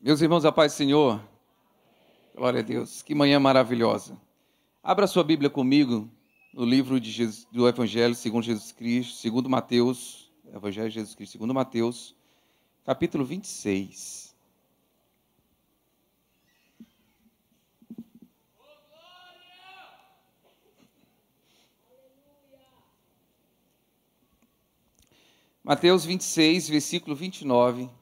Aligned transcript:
Meus 0.00 0.20
irmãos, 0.20 0.44
a 0.44 0.50
paz 0.50 0.72
do 0.72 0.76
Senhor. 0.76 1.22
Glória 2.34 2.58
a 2.58 2.62
Deus. 2.64 3.00
Que 3.00 3.14
manhã 3.14 3.38
maravilhosa. 3.38 4.20
Abra 4.82 5.06
sua 5.06 5.22
Bíblia 5.22 5.48
comigo 5.48 6.10
no 6.52 6.64
livro 6.64 6.98
Jesus, 6.98 7.46
do 7.52 7.68
Evangelho 7.68 8.12
segundo 8.12 8.42
Jesus 8.42 8.72
Cristo, 8.72 9.18
segundo 9.18 9.48
Mateus, 9.48 10.32
Evangelho 10.52 10.88
de 10.88 10.94
Jesus 10.94 11.14
Cristo, 11.14 11.30
segundo 11.30 11.54
Mateus, 11.54 12.16
capítulo 12.84 13.24
26. 13.24 14.34
Mateus 25.62 26.04
26, 26.04 26.68
versículo 26.68 27.14
29. 27.14 27.99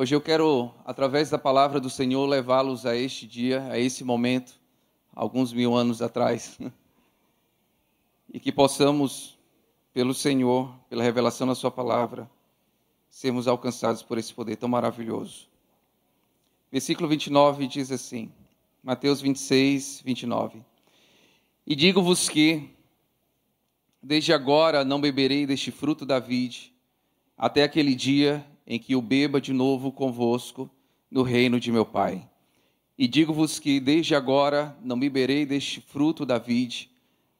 Hoje 0.00 0.14
eu 0.14 0.20
quero, 0.20 0.72
através 0.84 1.28
da 1.28 1.38
palavra 1.38 1.80
do 1.80 1.90
Senhor, 1.90 2.24
levá-los 2.24 2.86
a 2.86 2.94
este 2.94 3.26
dia, 3.26 3.64
a 3.64 3.80
esse 3.80 4.04
momento, 4.04 4.52
alguns 5.12 5.52
mil 5.52 5.74
anos 5.74 6.00
atrás. 6.00 6.56
E 8.32 8.38
que 8.38 8.52
possamos, 8.52 9.36
pelo 9.92 10.14
Senhor, 10.14 10.72
pela 10.88 11.02
revelação 11.02 11.48
da 11.48 11.54
Sua 11.56 11.72
palavra, 11.72 12.30
sermos 13.08 13.48
alcançados 13.48 14.00
por 14.00 14.18
esse 14.18 14.32
poder 14.32 14.54
tão 14.54 14.68
maravilhoso. 14.68 15.48
Versículo 16.70 17.08
29 17.08 17.66
diz 17.66 17.90
assim, 17.90 18.30
Mateus 18.80 19.20
26, 19.20 20.02
29. 20.04 20.62
E 21.66 21.74
digo-vos 21.74 22.28
que, 22.28 22.70
desde 24.00 24.32
agora 24.32 24.84
não 24.84 25.00
beberei 25.00 25.44
deste 25.44 25.72
fruto 25.72 26.06
da 26.06 26.20
vide, 26.20 26.72
até 27.36 27.64
aquele 27.64 27.96
dia 27.96 28.46
em 28.70 28.78
que 28.78 28.94
o 28.94 29.00
beba 29.00 29.40
de 29.40 29.50
novo 29.50 29.90
convosco 29.90 30.68
no 31.10 31.22
reino 31.22 31.58
de 31.58 31.72
meu 31.72 31.86
Pai. 31.86 32.28
E 32.98 33.08
digo-vos 33.08 33.58
que 33.58 33.80
desde 33.80 34.14
agora 34.14 34.76
não 34.82 35.00
beberei 35.00 35.46
deste 35.46 35.80
fruto 35.80 36.26
da 36.26 36.36
vide, 36.36 36.90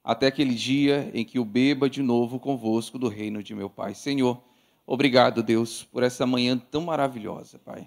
até 0.02 0.28
aquele 0.28 0.54
dia 0.54 1.10
em 1.12 1.26
que 1.26 1.38
o 1.38 1.44
beba 1.44 1.90
de 1.90 2.02
novo 2.02 2.40
convosco 2.40 2.98
do 2.98 3.08
reino 3.08 3.42
de 3.42 3.54
meu 3.54 3.68
Pai. 3.68 3.94
Senhor, 3.94 4.42
obrigado, 4.86 5.42
Deus, 5.42 5.84
por 5.84 6.02
essa 6.02 6.24
manhã 6.24 6.56
tão 6.56 6.80
maravilhosa, 6.80 7.58
Pai. 7.58 7.86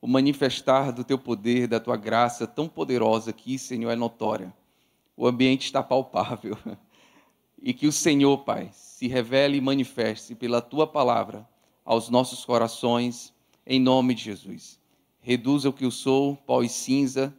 O 0.00 0.06
manifestar 0.06 0.92
do 0.92 1.02
teu 1.02 1.18
poder, 1.18 1.66
da 1.66 1.80
tua 1.80 1.96
graça 1.96 2.46
tão 2.46 2.68
poderosa 2.68 3.30
aqui, 3.30 3.58
Senhor, 3.58 3.90
é 3.90 3.96
notória. 3.96 4.54
O 5.16 5.26
ambiente 5.26 5.64
está 5.64 5.82
palpável. 5.82 6.56
E 7.64 7.72
que 7.72 7.86
o 7.86 7.92
Senhor, 7.92 8.38
Pai, 8.38 8.70
se 8.72 9.06
revele 9.06 9.56
e 9.56 9.60
manifeste 9.60 10.34
pela 10.34 10.60
tua 10.60 10.84
palavra 10.84 11.48
aos 11.84 12.08
nossos 12.08 12.44
corações, 12.44 13.32
em 13.66 13.80
nome 13.80 14.14
de 14.14 14.22
Jesus. 14.24 14.78
Reduza 15.20 15.68
o 15.68 15.72
que 15.72 15.84
eu 15.84 15.90
sou, 15.90 16.36
pó 16.36 16.62
e 16.62 16.68
cinza, 16.68 17.34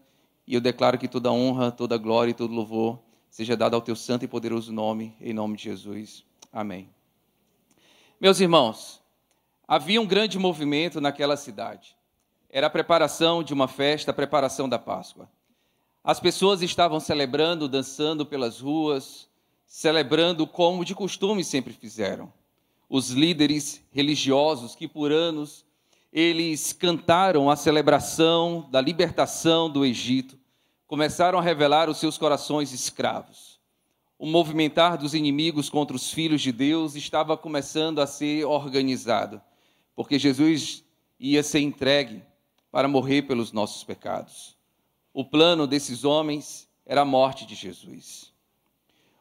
e 0.46 0.54
eu 0.54 0.62
declaro 0.62 0.98
que 0.98 1.08
toda 1.08 1.32
honra, 1.32 1.72
toda 1.72 1.98
glória 1.98 2.32
e 2.32 2.34
todo 2.34 2.54
louvor 2.54 3.00
seja 3.30 3.58
dado 3.58 3.76
ao 3.76 3.82
teu 3.82 3.96
santo 3.96 4.26
e 4.26 4.28
poderoso 4.28 4.72
nome, 4.72 5.16
em 5.20 5.34
nome 5.34 5.58
de 5.58 5.64
Jesus. 5.64 6.24
Amém. 6.52 6.90
Meus 8.20 8.40
irmãos, 8.40 9.02
havia 9.68 10.00
um 10.00 10.06
grande 10.06 10.38
movimento 10.38 11.02
naquela 11.02 11.36
cidade. 11.36 11.96
Era 12.50 12.68
a 12.68 12.70
preparação 12.70 13.42
de 13.44 13.54
uma 13.54 13.68
festa, 13.68 14.12
a 14.12 14.14
preparação 14.14 14.70
da 14.70 14.78
Páscoa. 14.78 15.28
As 16.04 16.20
pessoas 16.20 16.62
estavam 16.62 17.00
celebrando, 17.00 17.68
dançando 17.68 18.26
pelas 18.26 18.60
ruas, 18.60 19.28
celebrando 19.66 20.46
como 20.46 20.86
de 20.86 20.94
costume 20.94 21.44
sempre 21.44 21.74
fizeram 21.74 22.32
os 22.96 23.10
líderes 23.10 23.82
religiosos 23.90 24.76
que 24.76 24.88
por 24.88 25.12
anos 25.12 25.66
eles 26.12 26.72
cantaram 26.74 27.50
a 27.50 27.56
celebração 27.56 28.70
da 28.70 28.80
libertação 28.80 29.68
do 29.68 29.84
Egito, 29.84 30.38
começaram 30.86 31.40
a 31.40 31.42
revelar 31.42 31.90
os 31.90 31.98
seus 31.98 32.20
corações 32.20 32.72
escravos. 32.72 33.60
O 34.16 34.28
movimentar 34.28 34.96
dos 34.96 35.16
inimigos 35.16 35.72
contra 35.72 35.96
os 35.96 36.14
filhos 36.14 36.40
de 36.40 36.52
Deus 36.52 36.94
estava 36.94 37.36
começando 37.36 38.00
a 38.00 38.06
ser 38.06 38.46
organizado, 38.46 39.42
porque 39.96 40.20
Jesus 40.20 40.84
ia 41.20 41.42
ser 41.42 41.62
entregue 41.62 42.22
para 42.72 42.88
morrer 42.88 43.24
pelos 43.24 43.52
nossos 43.52 43.84
pecados. 43.84 44.56
O 45.12 45.26
plano 45.26 45.66
desses 45.66 46.06
homens 46.06 46.70
era 46.86 47.02
a 47.02 47.06
morte 47.06 47.44
de 47.48 47.56
Jesus. 47.56 48.32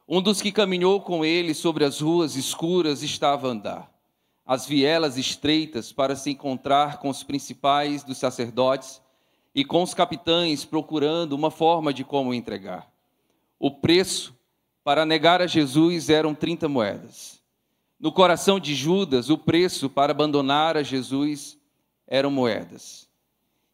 Um 0.09 0.21
dos 0.21 0.43
que 0.43 0.51
caminhou 0.51 1.01
com 1.01 1.25
ele 1.25 1.55
sobre 1.55 1.85
as 1.85 2.01
ruas 2.01 2.35
escuras 2.35 3.03
estava 3.03 3.49
a 3.49 3.51
andar, 3.51 3.93
as 4.45 4.67
vielas 4.67 5.17
estreitas 5.17 5.93
para 5.93 6.17
se 6.17 6.31
encontrar 6.31 6.99
com 6.99 7.09
os 7.09 7.23
principais 7.23 8.03
dos 8.03 8.19
sacerdotes 8.19 9.01
e 9.55 9.65
com 9.65 9.83
os 9.83 9.95
capitães 9.95 10.65
procurando 10.65 11.35
uma 11.35 11.51
forma 11.51 11.93
de 11.93 12.05
como 12.05 12.35
entregar. 12.35 12.91
O 13.59 13.71
preço 13.71 14.35
para 14.83 15.07
negar 15.07 15.41
a 15.41 15.47
Jesus 15.47 16.11
eram 16.11 16.35
30 16.35 16.69
moedas. 16.69 17.41
No 17.99 18.11
coração 18.11 18.59
de 18.59 18.75
Judas, 18.75 19.31
o 19.31 19.39
preço 19.39 19.89
para 19.89 20.11
abandonar 20.11 20.77
a 20.77 20.83
Jesus 20.83 21.57
eram 22.09 22.31
moedas. 22.31 23.09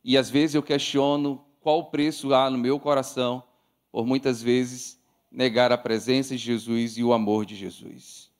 E 0.04 0.18
às 0.18 0.28
vezes 0.28 0.54
eu 0.54 0.62
questiono 0.62 1.42
qual 1.60 1.86
preço 1.86 2.34
há 2.34 2.50
no 2.50 2.58
meu 2.58 2.78
coração, 2.78 3.42
por 3.90 4.06
muitas 4.06 4.42
vezes 4.42 4.97
negar 5.30 5.72
a 5.72 5.78
presença 5.78 6.36
de 6.36 6.42
Jesus 6.42 6.96
e 6.96 7.04
o 7.04 7.12
amor 7.12 7.44
de 7.44 7.54
Jesus. 7.54 8.30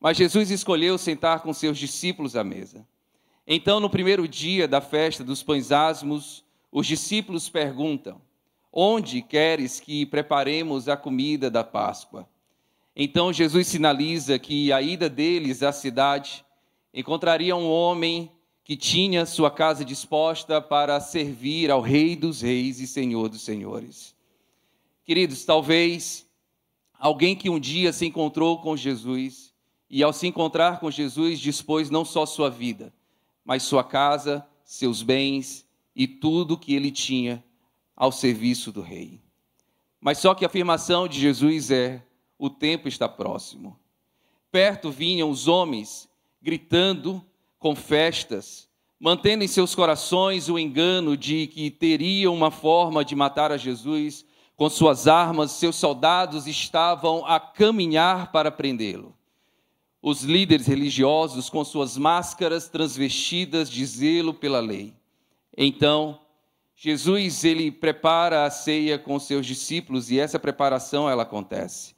Mas 0.00 0.16
Jesus 0.16 0.50
escolheu 0.50 0.96
sentar 0.98 1.40
com 1.40 1.52
seus 1.52 1.78
discípulos 1.78 2.36
à 2.36 2.44
mesa. 2.44 2.86
Então, 3.46 3.80
no 3.80 3.90
primeiro 3.90 4.28
dia 4.28 4.68
da 4.68 4.80
festa 4.80 5.24
dos 5.24 5.42
pães 5.42 5.72
asmos, 5.72 6.44
os 6.70 6.86
discípulos 6.86 7.48
perguntam: 7.48 8.20
Onde 8.72 9.22
queres 9.22 9.80
que 9.80 10.06
preparemos 10.06 10.88
a 10.88 10.96
comida 10.96 11.50
da 11.50 11.64
Páscoa? 11.64 12.28
Então 13.00 13.32
Jesus 13.32 13.68
sinaliza 13.68 14.40
que 14.40 14.72
a 14.72 14.82
ida 14.82 15.08
deles 15.08 15.62
à 15.62 15.70
cidade 15.70 16.44
encontraria 16.92 17.54
um 17.54 17.70
homem 17.70 18.28
que 18.64 18.76
tinha 18.76 19.24
sua 19.24 19.52
casa 19.52 19.84
disposta 19.84 20.60
para 20.60 20.98
servir 20.98 21.70
ao 21.70 21.80
Rei 21.80 22.16
dos 22.16 22.42
Reis 22.42 22.80
e 22.80 22.88
Senhor 22.88 23.28
dos 23.28 23.42
Senhores. 23.42 24.16
Queridos, 25.08 25.42
talvez 25.46 26.28
alguém 26.98 27.34
que 27.34 27.48
um 27.48 27.58
dia 27.58 27.94
se 27.94 28.04
encontrou 28.04 28.58
com 28.58 28.76
Jesus 28.76 29.54
e, 29.88 30.02
ao 30.02 30.12
se 30.12 30.26
encontrar 30.26 30.80
com 30.80 30.90
Jesus, 30.90 31.40
dispôs 31.40 31.88
não 31.88 32.04
só 32.04 32.26
sua 32.26 32.50
vida, 32.50 32.92
mas 33.42 33.62
sua 33.62 33.82
casa, 33.82 34.46
seus 34.62 35.02
bens 35.02 35.66
e 35.96 36.06
tudo 36.06 36.58
que 36.58 36.74
ele 36.74 36.90
tinha 36.90 37.42
ao 37.96 38.12
serviço 38.12 38.70
do 38.70 38.82
Rei. 38.82 39.18
Mas 39.98 40.18
só 40.18 40.34
que 40.34 40.44
a 40.44 40.46
afirmação 40.46 41.08
de 41.08 41.18
Jesus 41.18 41.70
é: 41.70 42.04
o 42.38 42.50
tempo 42.50 42.86
está 42.86 43.08
próximo. 43.08 43.80
Perto 44.52 44.90
vinham 44.90 45.30
os 45.30 45.48
homens 45.48 46.06
gritando 46.42 47.24
com 47.58 47.74
festas, 47.74 48.68
mantendo 49.00 49.42
em 49.42 49.48
seus 49.48 49.74
corações 49.74 50.50
o 50.50 50.58
engano 50.58 51.16
de 51.16 51.46
que 51.46 51.70
teriam 51.70 52.34
uma 52.34 52.50
forma 52.50 53.02
de 53.02 53.16
matar 53.16 53.50
a 53.50 53.56
Jesus 53.56 54.27
com 54.58 54.68
suas 54.68 55.06
armas, 55.06 55.52
seus 55.52 55.76
soldados 55.76 56.48
estavam 56.48 57.24
a 57.24 57.38
caminhar 57.38 58.32
para 58.32 58.50
prendê-lo. 58.50 59.14
Os 60.02 60.24
líderes 60.24 60.66
religiosos, 60.66 61.48
com 61.48 61.64
suas 61.64 61.96
máscaras 61.96 62.68
transvestidas 62.68 63.70
de 63.70 63.86
zelo 63.86 64.34
pela 64.34 64.58
lei. 64.58 64.92
Então, 65.56 66.18
Jesus 66.74 67.44
ele 67.44 67.70
prepara 67.70 68.44
a 68.44 68.50
ceia 68.50 68.98
com 68.98 69.16
seus 69.20 69.46
discípulos 69.46 70.10
e 70.10 70.18
essa 70.18 70.40
preparação 70.40 71.08
ela 71.08 71.22
acontece. 71.22 71.94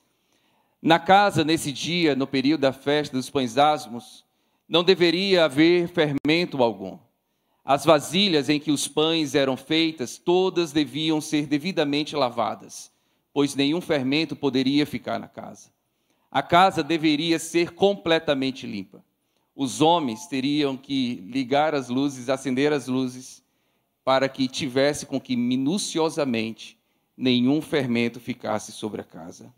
Na 0.83 0.99
casa 0.99 1.43
nesse 1.43 1.73
dia, 1.73 2.15
no 2.15 2.27
período 2.27 2.61
da 2.61 2.75
festa 2.75 3.17
dos 3.17 3.31
pães 3.31 3.57
asmos, 3.57 4.23
não 4.69 4.85
deveria 4.85 5.47
haver 5.47 5.89
fermento 5.89 6.63
algum. 6.63 6.99
As 7.71 7.85
vasilhas 7.85 8.49
em 8.49 8.59
que 8.59 8.73
os 8.73 8.89
pães 8.89 9.37
eram 9.37 9.57
feitas, 9.57 10.19
todas 10.19 10.73
deviam 10.73 11.21
ser 11.21 11.47
devidamente 11.47 12.17
lavadas, 12.17 12.91
pois 13.33 13.55
nenhum 13.55 13.81
fermento 13.81 14.35
poderia 14.35 14.85
ficar 14.85 15.21
na 15.21 15.29
casa. 15.29 15.71
A 16.33 16.43
casa 16.43 16.83
deveria 16.83 17.39
ser 17.39 17.71
completamente 17.71 18.67
limpa. 18.67 19.05
Os 19.55 19.81
homens 19.81 20.27
teriam 20.27 20.77
que 20.77 21.25
ligar 21.29 21.73
as 21.73 21.89
luzes, 21.89 22.29
acender 22.29 22.73
as 22.73 22.89
luzes, 22.89 23.41
para 24.05 24.29
que 24.29 24.49
tivesse 24.49 25.07
com 25.07 25.21
que 25.21 25.37
minuciosamente 25.37 26.77
nenhum 27.17 27.63
fermento 27.63 28.19
ficasse 28.19 28.73
sobre 28.73 29.01
a 29.01 29.05
casa. 29.05 29.55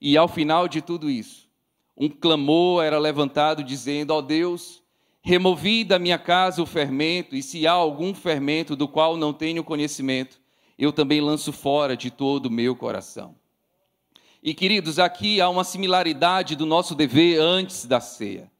E 0.00 0.16
ao 0.16 0.28
final 0.28 0.68
de 0.68 0.80
tudo 0.80 1.10
isso, 1.10 1.48
um 1.96 2.08
clamor 2.08 2.84
era 2.84 2.96
levantado 2.96 3.64
dizendo: 3.64 4.12
Ó 4.12 4.18
oh 4.18 4.22
Deus, 4.22 4.83
Removi 5.26 5.84
da 5.84 5.98
minha 5.98 6.18
casa 6.18 6.62
o 6.62 6.66
fermento, 6.66 7.34
e 7.34 7.42
se 7.42 7.66
há 7.66 7.72
algum 7.72 8.14
fermento 8.14 8.76
do 8.76 8.86
qual 8.86 9.16
não 9.16 9.32
tenho 9.32 9.64
conhecimento, 9.64 10.38
eu 10.78 10.92
também 10.92 11.18
lanço 11.18 11.50
fora 11.50 11.96
de 11.96 12.10
todo 12.10 12.46
o 12.46 12.50
meu 12.50 12.76
coração. 12.76 13.34
E 14.42 14.52
queridos, 14.52 14.98
aqui 14.98 15.40
há 15.40 15.48
uma 15.48 15.64
similaridade 15.64 16.54
do 16.54 16.66
nosso 16.66 16.94
dever 16.94 17.40
antes 17.40 17.86
da 17.86 18.00
ceia. 18.00 18.52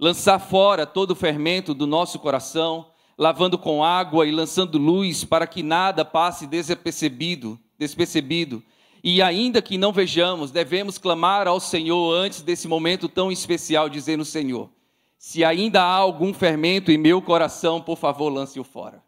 lançar 0.00 0.38
fora 0.38 0.86
todo 0.86 1.10
o 1.10 1.14
fermento 1.14 1.74
do 1.74 1.86
nosso 1.86 2.18
coração, 2.18 2.86
lavando 3.18 3.58
com 3.58 3.84
água 3.84 4.26
e 4.26 4.30
lançando 4.30 4.78
luz 4.78 5.22
para 5.22 5.46
que 5.46 5.62
nada 5.62 6.02
passe 6.02 6.46
despercebido, 6.46 7.58
despercebido. 7.78 8.62
E 9.04 9.20
ainda 9.20 9.60
que 9.60 9.76
não 9.76 9.92
vejamos, 9.92 10.50
devemos 10.50 10.96
clamar 10.96 11.46
ao 11.46 11.60
Senhor 11.60 12.14
antes 12.14 12.40
desse 12.40 12.66
momento 12.66 13.06
tão 13.06 13.30
especial, 13.30 13.88
dizendo: 13.88 14.24
Senhor, 14.24 14.70
se 15.18 15.44
ainda 15.44 15.82
há 15.82 15.94
algum 15.94 16.32
fermento 16.32 16.90
em 16.92 16.98
meu 16.98 17.20
coração, 17.22 17.80
por 17.80 17.96
favor, 17.96 18.28
lance-o 18.28 18.64
fora. 18.64 19.02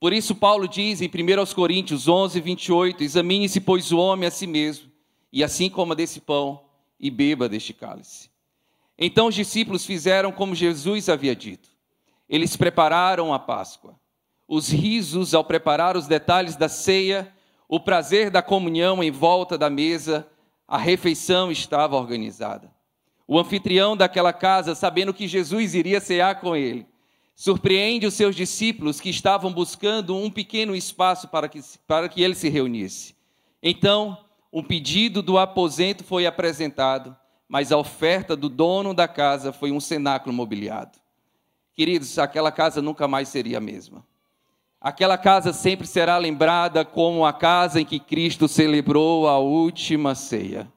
Por 0.00 0.12
isso, 0.12 0.34
Paulo 0.34 0.68
diz 0.68 1.00
em 1.00 1.08
1 1.08 1.54
Coríntios 1.54 2.06
11, 2.06 2.40
28: 2.40 3.02
Examine-se, 3.02 3.60
pois, 3.60 3.90
o 3.90 3.98
homem 3.98 4.28
a 4.28 4.30
si 4.30 4.46
mesmo, 4.46 4.90
e 5.32 5.42
assim 5.42 5.68
coma 5.68 5.94
desse 5.94 6.20
pão 6.20 6.64
e 7.00 7.10
beba 7.10 7.48
deste 7.48 7.72
cálice. 7.72 8.30
Então 8.96 9.26
os 9.28 9.34
discípulos 9.34 9.84
fizeram 9.86 10.32
como 10.32 10.54
Jesus 10.54 11.08
havia 11.08 11.34
dito. 11.34 11.68
Eles 12.28 12.56
prepararam 12.56 13.32
a 13.32 13.38
Páscoa. 13.38 13.98
Os 14.46 14.68
risos 14.70 15.34
ao 15.34 15.44
preparar 15.44 15.96
os 15.96 16.06
detalhes 16.06 16.56
da 16.56 16.68
ceia, 16.68 17.32
o 17.68 17.78
prazer 17.78 18.30
da 18.30 18.42
comunhão 18.42 19.02
em 19.02 19.10
volta 19.10 19.56
da 19.56 19.70
mesa, 19.70 20.26
a 20.66 20.78
refeição 20.78 21.50
estava 21.52 21.96
organizada. 21.96 22.72
O 23.30 23.38
anfitrião 23.38 23.94
daquela 23.94 24.32
casa, 24.32 24.74
sabendo 24.74 25.12
que 25.12 25.28
Jesus 25.28 25.74
iria 25.74 26.00
cear 26.00 26.40
com 26.40 26.56
ele, 26.56 26.86
surpreende 27.36 28.06
os 28.06 28.14
seus 28.14 28.34
discípulos 28.34 29.02
que 29.02 29.10
estavam 29.10 29.52
buscando 29.52 30.16
um 30.16 30.30
pequeno 30.30 30.74
espaço 30.74 31.28
para 31.28 31.46
que, 31.46 31.60
para 31.86 32.08
que 32.08 32.22
ele 32.22 32.34
se 32.34 32.48
reunisse. 32.48 33.14
Então, 33.62 34.16
um 34.50 34.62
pedido 34.62 35.20
do 35.20 35.36
aposento 35.36 36.02
foi 36.02 36.24
apresentado, 36.24 37.14
mas 37.46 37.70
a 37.70 37.76
oferta 37.76 38.34
do 38.34 38.48
dono 38.48 38.94
da 38.94 39.06
casa 39.06 39.52
foi 39.52 39.70
um 39.72 39.78
cenáculo 39.78 40.34
mobiliado. 40.34 40.98
Queridos, 41.74 42.18
aquela 42.18 42.50
casa 42.50 42.80
nunca 42.80 43.06
mais 43.06 43.28
seria 43.28 43.58
a 43.58 43.60
mesma. 43.60 44.06
Aquela 44.80 45.18
casa 45.18 45.52
sempre 45.52 45.86
será 45.86 46.16
lembrada 46.16 46.82
como 46.82 47.26
a 47.26 47.32
casa 47.32 47.78
em 47.78 47.84
que 47.84 48.00
Cristo 48.00 48.48
celebrou 48.48 49.28
a 49.28 49.38
última 49.38 50.14
ceia. 50.14 50.72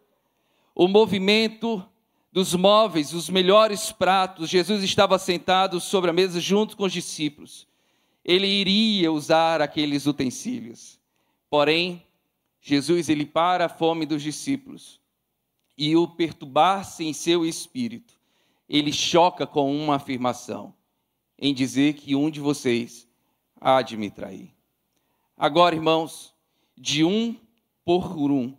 O 0.76 0.88
movimento 0.88 1.84
dos 2.32 2.56
móveis, 2.56 3.14
os 3.14 3.30
melhores 3.30 3.92
pratos. 3.92 4.50
Jesus 4.50 4.84
estava 4.84 5.20
sentado 5.20 5.80
sobre 5.80 6.10
a 6.10 6.14
mesa 6.14 6.40
junto 6.40 6.78
com 6.78 6.86
os 6.86 6.94
discípulos. 6.94 7.68
Ele 8.24 8.48
iria 8.48 9.12
usar 9.12 9.62
aqueles 9.62 10.06
utensílios. 10.06 11.00
Porém, 11.50 12.06
Jesus 12.62 13.10
ele 13.10 13.26
para 13.26 13.66
a 13.66 13.70
fome 13.70 14.06
dos 14.06 14.22
discípulos 14.22 15.02
e 15.78 15.96
o 15.96 16.08
perturbar-se 16.08 17.04
em 17.04 17.14
seu 17.14 17.46
espírito. 17.46 18.14
Ele 18.70 18.94
choca 18.94 19.46
com 19.46 19.76
uma 19.76 19.96
afirmação 19.96 20.74
em 21.38 21.54
dizer 21.54 21.94
que 21.94 22.16
um 22.16 22.30
de 22.30 22.40
vocês 22.40 23.08
há 23.60 23.82
de 23.82 23.98
me 23.98 24.10
trair. 24.10 24.54
Agora, 25.36 25.76
irmãos, 25.76 26.34
de 26.78 27.04
um 27.04 27.36
por 27.84 28.32
um, 28.32 28.56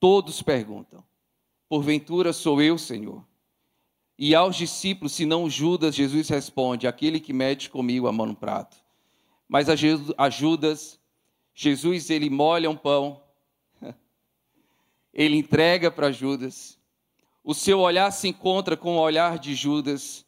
todos 0.00 0.42
perguntam: 0.42 1.04
Porventura 1.68 2.32
sou 2.32 2.62
eu, 2.62 2.78
Senhor? 2.78 3.24
E 4.18 4.34
aos 4.34 4.56
discípulos, 4.56 5.12
se 5.12 5.26
não 5.26 5.50
Judas, 5.50 5.94
Jesus 5.94 6.28
responde: 6.28 6.86
Aquele 6.86 7.20
que 7.20 7.32
mete 7.32 7.68
comigo 7.68 8.06
a 8.06 8.12
mão 8.12 8.26
no 8.26 8.36
prato. 8.36 8.76
Mas 9.48 9.68
a 9.68 10.30
Judas, 10.30 10.98
Jesus, 11.54 12.10
ele 12.10 12.30
molha 12.30 12.70
um 12.70 12.76
pão, 12.76 13.22
ele 15.12 15.36
entrega 15.36 15.90
para 15.90 16.10
Judas. 16.10 16.78
O 17.44 17.54
seu 17.54 17.80
olhar 17.80 18.10
se 18.10 18.28
encontra 18.28 18.76
com 18.76 18.96
o 18.96 19.00
olhar 19.00 19.38
de 19.38 19.54
Judas 19.54 20.24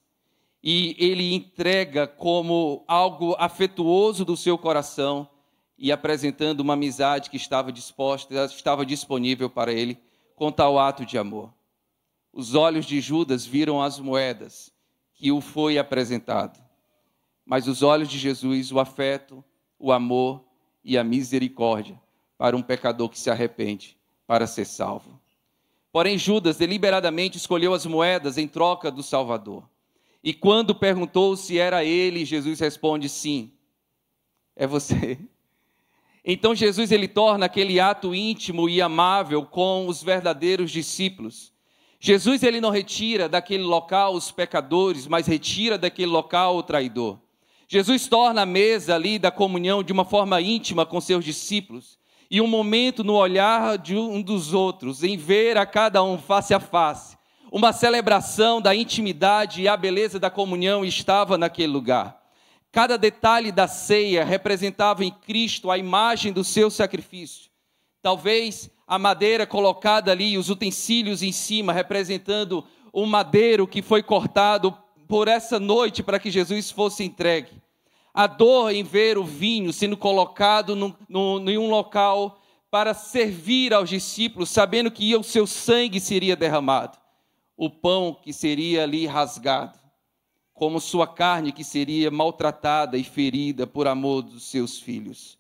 e 0.63 0.95
ele 0.99 1.35
entrega 1.35 2.07
como 2.07 2.85
algo 2.87 3.35
afetuoso 3.39 4.25
do 4.25 4.37
seu 4.37 4.57
coração 4.57 5.29
e 5.77 5.91
apresentando 5.91 6.61
uma 6.61 6.75
amizade 6.75 7.31
que 7.31 7.37
estava 7.37 7.73
disposta, 7.73 8.45
estava 8.45 8.85
disponível 8.85 9.49
para 9.49 9.73
ele 9.73 10.01
com 10.39 10.53
tal 10.53 10.79
ato 10.79 11.05
de 11.05 11.19
amor. 11.19 11.53
Os 12.33 12.55
olhos 12.55 12.87
de 12.87 13.01
Judas 13.01 13.45
viram 13.45 13.83
as 13.83 13.99
moedas 13.99 14.73
que 15.13 15.33
o 15.33 15.41
foi 15.41 15.77
apresentado, 15.77 16.63
mas 17.45 17.67
os 17.67 17.83
olhos 17.83 18.09
de 18.09 18.17
Jesus, 18.17 18.71
o 18.71 18.79
afeto, 18.79 19.45
o 19.77 19.91
amor 19.91 20.45
e 20.85 20.97
a 20.97 21.03
misericórdia 21.03 22.01
para 22.39 22.57
um 22.57 22.63
pecador 22.63 23.09
que 23.09 23.19
se 23.19 23.29
arrepende 23.29 23.97
para 24.29 24.47
ser 24.47 24.65
salvo. 24.65 25.21
Porém, 25.91 26.17
Judas 26.17 26.57
deliberadamente 26.57 27.37
escolheu 27.37 27.75
as 27.75 27.85
moedas 27.85 28.39
em 28.39 28.47
troca 28.47 28.93
do 28.93 29.03
Salvador. 29.03 29.69
E 30.23 30.33
quando 30.33 30.75
perguntou 30.75 31.37
se 31.37 31.59
era 31.59 31.85
ele, 31.85 32.25
Jesus 32.25 32.61
responde: 32.61 33.09
sim, 33.09 33.51
é 34.55 34.67
você. 34.69 35.19
Então 36.31 36.55
Jesus 36.55 36.93
ele 36.93 37.09
torna 37.09 37.47
aquele 37.47 37.81
ato 37.81 38.15
íntimo 38.15 38.69
e 38.69 38.83
amável 38.83 39.47
com 39.47 39.89
os 39.89 40.03
verdadeiros 40.03 40.71
discípulos. 40.71 41.55
Jesus 41.99 42.43
ele 42.43 42.61
não 42.61 42.69
retira 42.69 43.31
daquele 43.31 43.63
local 43.63 44.13
os 44.13 44.31
pecadores, 44.31 45.07
mas 45.07 45.27
retira 45.27 45.79
daquele 45.79 46.11
local 46.11 46.59
o 46.59 46.63
traidor. 46.63 47.19
Jesus 47.67 48.07
torna 48.07 48.43
a 48.43 48.47
mesa 48.47 48.95
ali 48.95 49.19
da 49.19 49.31
comunhão 49.31 49.83
de 49.83 49.91
uma 49.91 50.05
forma 50.05 50.39
íntima 50.39 50.85
com 50.85 51.01
seus 51.01 51.25
discípulos 51.25 51.99
e 52.31 52.43
um 52.43 52.47
momento 52.47 53.03
no 53.03 53.15
olhar 53.15 53.79
de 53.79 53.97
um 53.97 54.21
dos 54.21 54.53
outros, 54.53 55.03
em 55.03 55.17
ver 55.17 55.57
a 55.57 55.65
cada 55.65 56.03
um 56.03 56.19
face 56.19 56.53
a 56.53 56.61
face. 56.61 57.17
Uma 57.51 57.73
celebração 57.73 58.61
da 58.61 58.75
intimidade 58.75 59.63
e 59.63 59.69
a 59.69 59.79
beleza 59.79 60.19
da 60.19 60.29
comunhão 60.29 60.85
estava 60.85 61.39
naquele 61.39 61.73
lugar. 61.73 62.18
Cada 62.71 62.99
detalhe 62.99 63.51
da 63.51 63.67
ceia 63.67 64.25
representava 64.25 65.05
em 65.05 65.11
Cristo 65.11 65.71
a 65.71 65.79
imagem 65.79 66.33
do 66.33 66.45
seu 66.45 66.71
sacrifício. 66.71 67.51
Talvez 68.03 68.71
a 68.87 68.99
madeira 68.99 69.47
colocada 69.47 70.13
ali, 70.13 70.37
os 70.37 70.51
utensílios 70.51 71.23
em 71.23 71.33
cima, 71.33 71.73
representando 71.73 72.65
o 72.93 73.07
madeiro 73.07 73.67
que 73.67 73.81
foi 73.81 74.03
cortado 74.03 74.77
por 75.07 75.29
essa 75.29 75.59
noite 75.59 76.03
para 76.03 76.19
que 76.19 76.31
Jesus 76.31 76.71
fosse 76.71 77.03
entregue. 77.03 77.63
A 78.13 78.27
dor 78.27 78.73
em 78.73 78.83
ver 78.83 79.17
o 79.17 79.25
vinho 79.25 79.73
sendo 79.73 79.97
colocado 79.97 80.77
em 80.77 81.59
um 81.59 81.71
local 81.71 82.41
para 82.71 82.93
servir 82.93 83.73
aos 83.73 83.89
discípulos, 83.89 84.51
sabendo 84.51 84.91
que 84.91 85.17
o 85.17 85.23
seu 85.23 85.47
sangue 85.47 86.01
seria 86.01 86.37
derramado. 86.37 86.99
O 87.57 87.71
pão 87.71 88.19
que 88.23 88.33
seria 88.33 88.83
ali 88.83 89.07
rasgado 89.07 89.79
como 90.59 90.81
sua 90.81 91.07
carne 91.07 91.53
que 91.53 91.63
seria 91.63 92.11
maltratada 92.11 92.99
e 92.99 93.05
ferida 93.05 93.65
por 93.65 93.87
amor 93.87 94.23
dos 94.23 94.43
seus 94.43 94.81
filhos. 94.81 95.39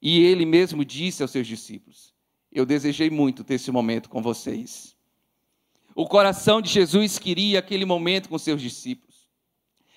E 0.00 0.20
ele 0.20 0.46
mesmo 0.46 0.84
disse 0.84 1.22
aos 1.22 1.32
seus 1.32 1.44
discípulos: 1.44 2.14
Eu 2.52 2.64
desejei 2.64 3.10
muito 3.10 3.42
ter 3.42 3.54
esse 3.54 3.72
momento 3.72 4.08
com 4.08 4.22
vocês. 4.22 4.94
O 5.92 6.06
coração 6.06 6.62
de 6.62 6.70
Jesus 6.70 7.18
queria 7.18 7.58
aquele 7.58 7.84
momento 7.84 8.28
com 8.28 8.38
seus 8.38 8.62
discípulos. 8.62 9.26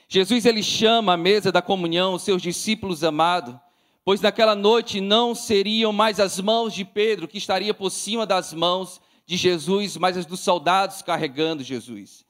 Jesus 0.09 0.43
ele 0.43 0.63
chama 0.63 1.13
à 1.13 1.17
mesa 1.17 1.51
da 1.51 1.61
comunhão 1.61 2.15
os 2.15 2.23
seus 2.23 2.41
discípulos 2.41 3.03
amados, 3.03 3.55
pois 4.03 4.21
naquela 4.21 4.55
noite 4.55 4.99
não 4.99 5.35
seriam 5.35 5.93
mais 5.93 6.19
as 6.19 6.39
mãos 6.39 6.73
de 6.73 6.83
Pedro 6.83 7.27
que 7.27 7.37
estaria 7.37 7.75
por 7.75 7.91
cima 7.91 8.25
das 8.25 8.53
mãos 8.53 8.99
de 9.23 9.37
Jesus, 9.37 9.97
mas 9.97 10.17
as 10.17 10.25
dos 10.25 10.39
soldados 10.39 11.03
carregando 11.03 11.63
Jesus. 11.63 12.25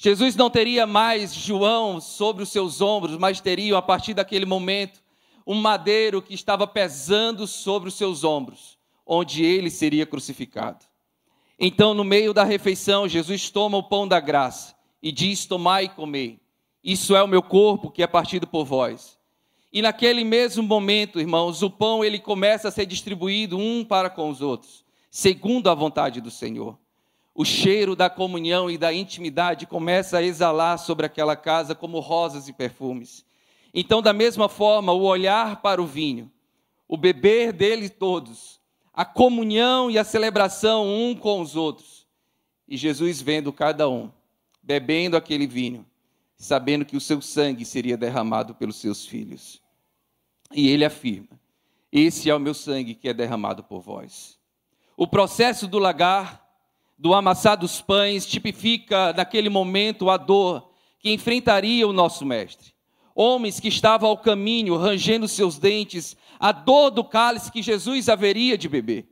Jesus 0.00 0.36
não 0.36 0.48
teria 0.48 0.86
mais 0.86 1.34
João 1.34 2.00
sobre 2.00 2.44
os 2.44 2.50
seus 2.50 2.80
ombros, 2.80 3.18
mas 3.18 3.40
teria, 3.40 3.76
a 3.76 3.82
partir 3.82 4.14
daquele 4.14 4.46
momento, 4.46 5.02
um 5.44 5.56
madeiro 5.56 6.22
que 6.22 6.34
estava 6.34 6.68
pesando 6.68 7.48
sobre 7.48 7.88
os 7.88 7.96
seus 7.96 8.22
ombros, 8.22 8.78
onde 9.04 9.44
ele 9.44 9.68
seria 9.68 10.06
crucificado. 10.06 10.84
Então, 11.58 11.94
no 11.94 12.04
meio 12.04 12.32
da 12.32 12.44
refeição, 12.44 13.08
Jesus 13.08 13.50
toma 13.50 13.76
o 13.76 13.82
pão 13.82 14.06
da 14.06 14.20
graça 14.20 14.76
e 15.02 15.10
diz: 15.10 15.46
Tomai 15.46 15.86
e 15.86 15.88
comei. 15.88 16.38
Isso 16.84 17.16
é 17.16 17.22
o 17.22 17.26
meu 17.26 17.42
corpo 17.42 17.90
que 17.90 18.00
é 18.00 18.06
partido 18.06 18.46
por 18.46 18.64
vós. 18.64 19.18
E 19.72 19.82
naquele 19.82 20.22
mesmo 20.22 20.62
momento, 20.62 21.18
irmãos, 21.18 21.60
o 21.60 21.68
pão 21.68 22.04
ele 22.04 22.20
começa 22.20 22.68
a 22.68 22.70
ser 22.70 22.86
distribuído 22.86 23.58
um 23.58 23.84
para 23.84 24.08
com 24.08 24.30
os 24.30 24.40
outros, 24.40 24.84
segundo 25.10 25.68
a 25.68 25.74
vontade 25.74 26.20
do 26.20 26.30
Senhor 26.30 26.78
o 27.38 27.44
cheiro 27.44 27.94
da 27.94 28.10
comunhão 28.10 28.68
e 28.68 28.76
da 28.76 28.92
intimidade 28.92 29.64
começa 29.64 30.18
a 30.18 30.22
exalar 30.24 30.76
sobre 30.76 31.06
aquela 31.06 31.36
casa 31.36 31.72
como 31.72 32.00
rosas 32.00 32.48
e 32.48 32.52
perfumes. 32.52 33.24
Então, 33.72 34.02
da 34.02 34.12
mesma 34.12 34.48
forma, 34.48 34.92
o 34.92 35.04
olhar 35.04 35.62
para 35.62 35.80
o 35.80 35.86
vinho, 35.86 36.32
o 36.88 36.96
beber 36.96 37.52
dele 37.52 37.88
todos, 37.88 38.60
a 38.92 39.04
comunhão 39.04 39.88
e 39.88 39.96
a 39.96 40.02
celebração 40.02 40.84
um 40.88 41.14
com 41.14 41.40
os 41.40 41.54
outros. 41.54 42.08
E 42.66 42.76
Jesus 42.76 43.22
vendo 43.22 43.52
cada 43.52 43.88
um, 43.88 44.10
bebendo 44.60 45.16
aquele 45.16 45.46
vinho, 45.46 45.86
sabendo 46.36 46.84
que 46.84 46.96
o 46.96 47.00
seu 47.00 47.20
sangue 47.20 47.64
seria 47.64 47.96
derramado 47.96 48.52
pelos 48.52 48.80
seus 48.80 49.06
filhos. 49.06 49.62
E 50.52 50.68
ele 50.68 50.84
afirma: 50.84 51.38
Esse 51.92 52.28
é 52.28 52.34
o 52.34 52.40
meu 52.40 52.52
sangue 52.52 52.96
que 52.96 53.08
é 53.08 53.14
derramado 53.14 53.62
por 53.62 53.80
vós. 53.80 54.36
O 54.96 55.06
processo 55.06 55.68
do 55.68 55.78
lagar 55.78 56.47
do 56.98 57.14
amassar 57.14 57.56
dos 57.56 57.80
pães 57.80 58.26
tipifica 58.26 59.12
naquele 59.12 59.48
momento 59.48 60.10
a 60.10 60.16
dor, 60.16 60.70
que 60.98 61.12
enfrentaria 61.12 61.86
o 61.86 61.92
nosso 61.92 62.26
mestre. 62.26 62.74
Homens 63.14 63.60
que 63.60 63.68
estavam 63.68 64.10
ao 64.10 64.18
caminho, 64.18 64.76
rangendo 64.76 65.28
seus 65.28 65.58
dentes, 65.58 66.16
a 66.40 66.50
dor 66.50 66.90
do 66.90 67.04
cálice 67.04 67.52
que 67.52 67.62
Jesus 67.62 68.08
haveria 68.08 68.58
de 68.58 68.68
beber. 68.68 69.08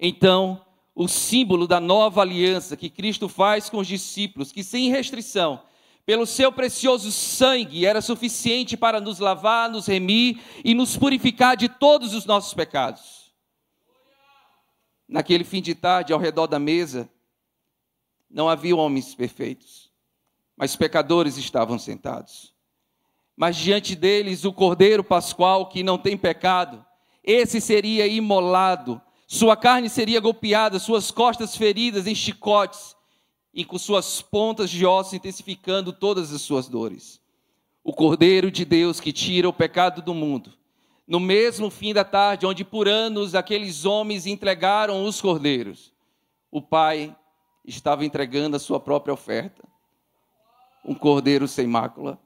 Então, 0.00 0.64
o 0.94 1.06
símbolo 1.06 1.66
da 1.66 1.78
nova 1.78 2.22
aliança 2.22 2.76
que 2.76 2.90
Cristo 2.90 3.28
faz 3.28 3.68
com 3.68 3.78
os 3.78 3.86
discípulos, 3.86 4.50
que 4.50 4.64
sem 4.64 4.90
restrição, 4.90 5.62
pelo 6.04 6.24
seu 6.24 6.50
precioso 6.50 7.12
sangue, 7.12 7.84
era 7.84 8.00
suficiente 8.00 8.76
para 8.76 9.00
nos 9.00 9.18
lavar, 9.18 9.70
nos 9.70 9.86
remir 9.86 10.40
e 10.64 10.74
nos 10.74 10.96
purificar 10.96 11.56
de 11.56 11.68
todos 11.68 12.14
os 12.14 12.24
nossos 12.24 12.54
pecados. 12.54 13.32
Naquele 15.06 15.44
fim 15.44 15.60
de 15.60 15.74
tarde, 15.74 16.12
ao 16.12 16.18
redor 16.18 16.46
da 16.46 16.58
mesa, 16.58 17.10
não 18.30 18.48
havia 18.48 18.76
homens 18.76 19.14
perfeitos, 19.14 19.90
mas 20.56 20.76
pecadores 20.76 21.36
estavam 21.36 21.78
sentados. 21.78 22.54
Mas 23.36 23.56
diante 23.56 23.94
deles 23.94 24.44
o 24.44 24.52
cordeiro 24.52 25.04
pascual 25.04 25.68
que 25.68 25.82
não 25.82 25.96
tem 25.96 26.16
pecado, 26.16 26.84
esse 27.22 27.60
seria 27.60 28.06
imolado 28.06 29.00
sua 29.30 29.54
carne 29.58 29.90
seria 29.90 30.20
golpeada, 30.20 30.78
suas 30.78 31.10
costas 31.10 31.54
feridas 31.54 32.06
em 32.06 32.14
chicotes, 32.14 32.96
e 33.52 33.62
com 33.62 33.78
suas 33.78 34.22
pontas 34.22 34.70
de 34.70 34.86
osso 34.86 35.14
intensificando 35.14 35.92
todas 35.92 36.32
as 36.32 36.40
suas 36.40 36.66
dores. 36.66 37.20
O 37.84 37.92
Cordeiro 37.92 38.50
de 38.50 38.64
Deus 38.64 39.00
que 39.00 39.12
tira 39.12 39.46
o 39.46 39.52
pecado 39.52 40.00
do 40.00 40.14
mundo. 40.14 40.54
No 41.06 41.20
mesmo 41.20 41.68
fim 41.68 41.92
da 41.92 42.04
tarde, 42.04 42.46
onde 42.46 42.64
por 42.64 42.88
anos 42.88 43.34
aqueles 43.34 43.84
homens 43.84 44.24
entregaram 44.24 45.04
os 45.04 45.20
cordeiros, 45.20 45.92
o 46.50 46.62
Pai 46.62 47.14
estava 47.68 48.04
entregando 48.04 48.56
a 48.56 48.58
sua 48.58 48.80
própria 48.80 49.12
oferta. 49.12 49.62
Um 50.84 50.94
cordeiro 50.94 51.46
sem 51.46 51.66
mácula, 51.66 52.18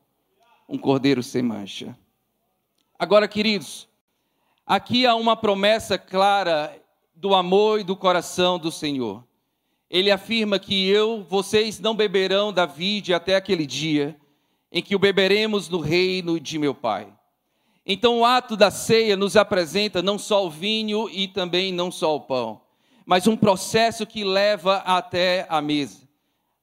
um 0.68 0.78
cordeiro 0.78 1.22
sem 1.22 1.42
mancha. 1.42 1.98
Agora, 2.98 3.26
queridos, 3.26 3.88
aqui 4.64 5.04
há 5.04 5.14
uma 5.16 5.36
promessa 5.36 5.98
clara 5.98 6.80
do 7.14 7.34
amor 7.34 7.80
e 7.80 7.84
do 7.84 7.96
coração 7.96 8.58
do 8.58 8.70
Senhor. 8.70 9.24
Ele 9.90 10.10
afirma 10.10 10.58
que 10.58 10.88
eu, 10.88 11.24
vocês 11.24 11.80
não 11.80 11.94
beberão 11.94 12.52
da 12.52 12.64
vide 12.64 13.12
até 13.12 13.34
aquele 13.34 13.66
dia 13.66 14.16
em 14.70 14.80
que 14.80 14.94
o 14.94 14.98
beberemos 14.98 15.68
no 15.68 15.80
reino 15.80 16.40
de 16.40 16.58
meu 16.58 16.74
Pai. 16.74 17.12
Então 17.84 18.20
o 18.20 18.24
ato 18.24 18.56
da 18.56 18.70
ceia 18.70 19.16
nos 19.16 19.36
apresenta 19.36 20.00
não 20.00 20.18
só 20.18 20.46
o 20.46 20.50
vinho 20.50 21.10
e 21.10 21.26
também 21.26 21.72
não 21.72 21.90
só 21.90 22.14
o 22.14 22.20
pão, 22.20 22.60
mas 23.04 23.26
um 23.26 23.36
processo 23.36 24.06
que 24.06 24.24
leva 24.24 24.76
até 24.78 25.46
a 25.48 25.60
mesa. 25.60 26.08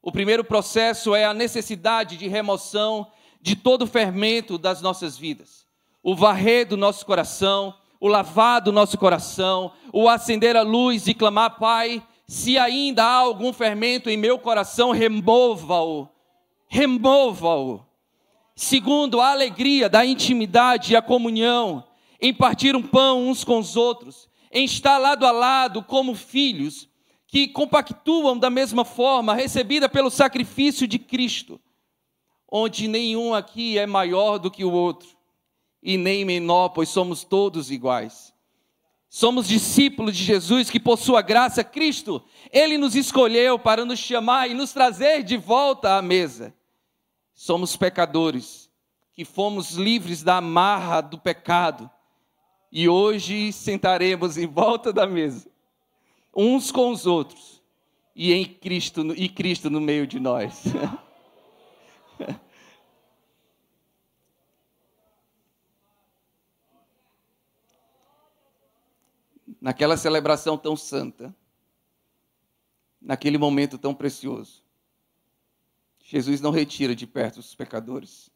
O 0.02 0.12
primeiro 0.12 0.44
processo 0.44 1.14
é 1.14 1.26
a 1.26 1.34
necessidade 1.34 2.18
de 2.18 2.28
remoção 2.28 3.08
de 3.42 3.56
todo 3.56 3.84
o 3.84 3.88
fermento 3.88 4.58
das 4.58 4.82
nossas 4.82 5.18
vidas. 5.18 5.66
O 6.02 6.16
varrer 6.16 6.68
do 6.68 6.78
nosso 6.78 7.06
coração, 7.06 7.74
o 8.00 8.08
lavar 8.08 8.62
do 8.62 8.72
nosso 8.72 8.98
coração, 8.98 9.72
o 9.92 10.08
acender 10.08 10.56
a 10.56 10.62
luz 10.62 11.08
e 11.08 11.14
clamar, 11.14 11.60
Pai, 11.60 12.02
se 12.28 12.58
ainda 12.58 13.04
há 13.04 13.16
algum 13.16 13.52
fermento 13.52 14.10
em 14.10 14.16
meu 14.16 14.40
coração, 14.40 14.92
remova-o, 14.92 16.08
remova-o. 16.68 17.84
Segundo, 18.56 19.20
a 19.20 19.32
alegria 19.32 19.90
da 19.90 20.06
intimidade 20.06 20.94
e 20.94 20.96
a 20.96 21.02
comunhão, 21.02 21.84
em 22.22 22.34
partir 22.34 22.76
um 22.76 22.84
pão 22.84 23.28
uns 23.28 23.44
com 23.44 23.58
os 23.58 23.76
outros, 23.76 24.29
em 24.52 24.66
estar 24.66 24.98
lado 24.98 25.26
a 25.26 25.32
lado 25.32 25.84
como 25.84 26.16
filhos, 26.16 26.90
que 27.28 27.48
compactuam 27.48 28.38
da 28.38 28.50
mesma 28.50 28.84
forma, 28.84 29.36
recebida 29.36 29.88
pelo 29.88 30.10
sacrifício 30.10 30.88
de 30.88 30.98
Cristo, 30.98 31.62
onde 32.52 32.88
nenhum 32.88 33.34
aqui 33.36 33.78
é 33.78 33.86
maior 33.86 34.40
do 34.40 34.50
que 34.50 34.66
o 34.66 34.72
outro 34.72 35.10
e 35.82 35.98
nem 35.98 36.26
menor, 36.26 36.70
pois 36.70 36.90
somos 36.90 37.24
todos 37.24 37.72
iguais. 37.72 38.34
Somos 39.10 39.48
discípulos 39.48 40.16
de 40.16 40.24
Jesus 40.24 40.70
que, 40.70 40.80
por 40.80 40.98
sua 40.98 41.22
graça, 41.22 41.64
Cristo, 41.64 42.24
Ele 42.52 42.78
nos 42.78 42.96
escolheu 42.96 43.58
para 43.58 43.84
nos 43.84 43.98
chamar 43.98 44.50
e 44.50 44.54
nos 44.54 44.72
trazer 44.72 45.24
de 45.24 45.36
volta 45.36 45.98
à 45.98 46.02
mesa. 46.02 46.54
Somos 47.34 47.76
pecadores 47.76 48.70
que 49.14 49.26
fomos 49.26 49.72
livres 49.72 50.22
da 50.22 50.38
amarra 50.38 51.02
do 51.02 51.18
pecado 51.18 51.90
e 52.72 52.88
hoje 52.88 53.52
sentaremos 53.52 54.38
em 54.38 54.48
volta 54.48 54.94
da 54.94 55.08
mesa, 55.08 55.50
uns 56.36 56.72
com 56.72 56.92
os 56.92 57.06
outros, 57.06 57.62
e 58.16 58.34
em 58.34 58.46
Cristo 58.46 59.14
e 59.16 59.30
Cristo 59.30 59.70
no 59.70 59.80
meio 59.82 60.06
de 60.06 60.20
nós. 60.20 60.64
naquela 69.62 69.98
celebração 69.98 70.58
tão 70.58 70.76
santa, 70.76 71.36
naquele 73.02 73.38
momento 73.38 73.78
tão 73.78 73.94
precioso. 73.94 74.64
Jesus 76.04 76.42
não 76.42 76.52
retira 76.52 76.96
de 76.96 77.06
perto 77.06 77.38
os 77.38 77.54
pecadores, 77.54 78.32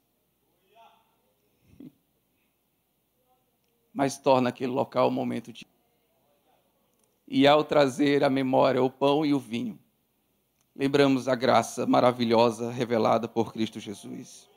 mas 3.94 4.18
torna 4.18 4.50
aquele 4.50 4.72
local 4.72 5.10
um 5.10 5.12
momento 5.12 5.54
de. 5.54 5.68
E 7.28 7.48
ao 7.48 7.64
trazer 7.64 8.24
à 8.24 8.30
memória 8.30 8.84
o 8.84 8.90
pão 8.90 9.26
e 9.26 9.34
o 9.34 9.40
vinho, 9.40 9.80
lembramos 10.76 11.28
a 11.28 11.36
graça 11.36 11.86
maravilhosa 11.86 12.72
revelada 12.72 13.28
por 13.28 13.54
Cristo 13.54 13.80
Jesus. 13.80 14.50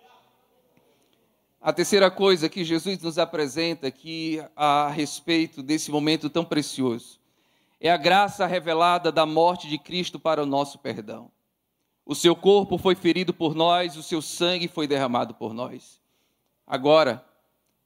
A 1.61 1.73
terceira 1.73 2.11
coisa 2.11 2.49
que 2.49 2.65
Jesus 2.65 3.01
nos 3.01 3.19
apresenta 3.19 3.89
aqui 3.89 4.41
a 4.55 4.89
respeito 4.89 5.63
desse 5.63 5.91
momento 5.91 6.31
tão 6.31 6.45
precioso 6.45 7.19
é 7.81 7.91
a 7.91 7.97
graça 7.97 8.47
revelada 8.47 9.13
da 9.13 9.27
morte 9.27 9.69
de 9.69 9.79
Cristo 9.79 10.19
para 10.19 10.43
o 10.43 10.47
nosso 10.47 10.79
perdão. 10.79 11.31
O 12.05 12.15
seu 12.15 12.37
corpo 12.37 12.79
foi 12.79 12.95
ferido 12.95 13.35
por 13.35 13.55
nós, 13.55 13.97
o 13.97 14.03
seu 14.03 14.23
sangue 14.23 14.69
foi 14.69 14.87
derramado 14.87 15.35
por 15.35 15.53
nós. 15.53 16.01
Agora, 16.67 17.25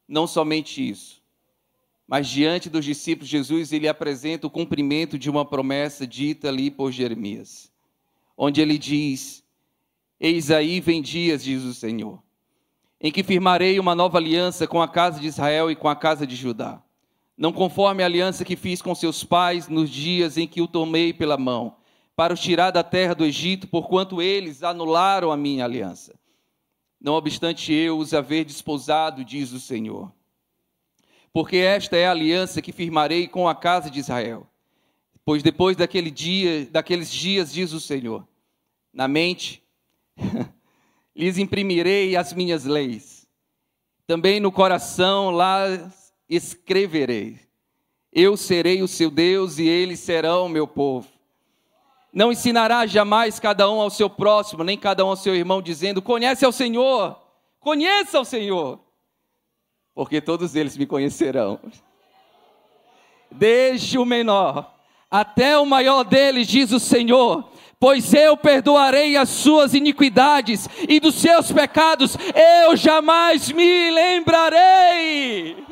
não 0.07 0.27
somente 0.27 0.87
isso, 0.87 1.20
mas 2.11 2.29
diante 2.29 2.69
dos 2.69 2.85
discípulos, 2.85 3.31
Jesus 3.31 3.73
ele 3.73 3.89
apresenta 3.89 4.47
o 4.47 4.51
cumprimento 4.51 5.19
de 5.19 5.31
uma 5.31 5.47
promessa 5.47 6.07
dita 6.07 6.49
ali 6.49 6.71
por 6.71 6.93
Jeremias, 6.93 7.73
onde 8.37 8.61
ele 8.61 8.77
diz: 8.77 9.43
Eis 10.19 10.51
aí 10.51 10.81
vem 10.81 11.01
dias, 11.01 11.43
diz 11.43 11.63
o 11.63 11.73
Senhor 11.73 12.21
em 13.01 13.11
que 13.11 13.23
firmarei 13.23 13.81
uma 13.81 13.95
nova 13.95 14.19
aliança 14.19 14.67
com 14.67 14.83
a 14.83 14.87
casa 14.87 15.19
de 15.19 15.27
Israel 15.27 15.71
e 15.71 15.77
com 15.77 15.89
a 15.89 15.97
casa 15.97 16.27
de 16.27 16.37
Judá. 16.37 16.83
Não 17.37 17.53
conforme 17.53 18.03
a 18.03 18.07
aliança 18.07 18.45
que 18.45 18.57
fiz 18.57 18.83
com 18.83 18.95
seus 18.95 19.25
pais 19.25 19.69
nos 19.69 19.89
dias 19.89 20.37
em 20.37 20.47
que 20.47 20.61
o 20.61 20.69
tomei 20.69 21.13
pela 21.15 21.39
mão, 21.39 21.77
para 22.15 22.35
os 22.35 22.41
tirar 22.41 22.71
da 22.71 22.85
terra 22.85 23.15
do 23.15 23.25
Egito, 23.25 23.67
porquanto 23.67 24.21
eles 24.21 24.63
anularam 24.63 25.33
a 25.33 25.37
minha 25.37 25.65
aliança. 25.65 26.15
Não 27.01 27.15
obstante 27.15 27.73
eu 27.73 27.97
os 27.97 28.13
haver 28.13 28.45
desposado, 28.45 29.25
diz 29.25 29.53
o 29.53 29.61
Senhor. 29.61 30.13
Porque 31.33 31.57
esta 31.57 31.97
é 31.97 32.07
a 32.07 32.11
aliança 32.11 32.61
que 32.61 32.73
firmarei 32.73 33.29
com 33.29 33.49
a 33.49 33.55
casa 33.55 33.91
de 33.91 34.01
Israel. 34.01 34.47
Pois 35.25 35.43
depois 35.43 35.77
daquele 35.77 36.11
dia, 36.11 36.67
daqueles 36.67 37.11
dias, 37.11 37.53
diz 37.53 37.73
o 37.73 37.81
Senhor, 37.81 38.27
na 38.93 39.07
mente 39.07 39.63
lhes 41.15 41.39
imprimirei 41.39 42.17
as 42.17 42.33
minhas 42.33 42.65
leis. 42.65 43.29
Também 44.07 44.41
no 44.41 44.51
coração 44.51 45.31
lá 45.31 45.67
escreverei. 46.29 47.39
Eu 48.13 48.37
serei 48.37 48.83
o 48.83 48.89
seu 48.89 49.09
Deus 49.09 49.59
e 49.59 49.69
eles 49.69 50.01
serão 50.01 50.49
meu 50.49 50.67
povo. 50.67 51.09
Não 52.13 52.33
ensinará 52.33 52.87
jamais 52.87 53.39
cada 53.39 53.71
um 53.71 53.81
ao 53.81 53.89
seu 53.89 54.11
próximo, 54.11 54.65
nem 54.65 54.77
cada 54.77 55.05
um 55.05 55.11
ao 55.11 55.17
seu 55.17 55.35
irmão, 55.35 55.63
dizendo: 55.63 56.03
Conhece 56.03 56.45
ao 56.45 56.51
Senhor, 56.51 57.17
conheça 57.61 58.19
ao 58.19 58.25
Senhor, 58.25 58.81
porque 60.01 60.19
todos 60.19 60.57
eles 60.57 60.79
me 60.79 60.87
conhecerão. 60.87 61.61
Desde 63.31 63.99
o 63.99 64.07
menor 64.07 64.75
até 65.11 65.59
o 65.59 65.67
maior 65.67 66.05
deles, 66.05 66.47
diz 66.47 66.73
o 66.73 66.81
Senhor, 66.81 67.53
pois 67.79 68.15
eu 68.15 68.35
perdoarei 68.35 69.19
as 69.19 69.29
suas 69.29 69.75
iniquidades 69.75 70.67
e 70.89 70.99
dos 70.99 71.17
seus 71.17 71.53
pecados 71.53 72.17
eu 72.65 72.75
jamais 72.79 73.53
me 73.53 73.91
lembrarei. 73.91 75.67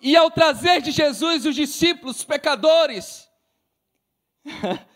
E 0.00 0.16
ao 0.16 0.30
trazer 0.30 0.80
de 0.80 0.92
Jesus 0.92 1.44
os 1.44 1.54
discípulos 1.54 2.24
pecadores, 2.24 3.28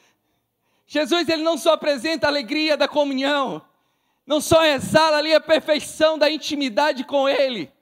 Jesus 0.86 1.28
ele 1.28 1.42
não 1.42 1.58
só 1.58 1.74
apresenta 1.74 2.26
a 2.26 2.30
alegria 2.30 2.74
da 2.74 2.88
comunhão, 2.88 3.60
não 4.26 4.40
só 4.40 4.64
exala 4.64 5.18
ali 5.18 5.34
a 5.34 5.40
perfeição 5.40 6.18
da 6.18 6.30
intimidade 6.30 7.04
com 7.04 7.28
ele, 7.28 7.72